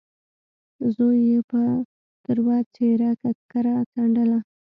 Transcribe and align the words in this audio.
زوی 0.95 1.17
يې 1.29 1.39
په 1.49 1.61
تروه 2.23 2.57
څېره 2.73 3.11
ککره 3.21 3.75
څنډله. 3.93 4.39